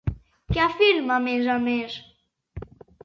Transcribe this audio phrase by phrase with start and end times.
[0.53, 1.99] Què afirma a més a més?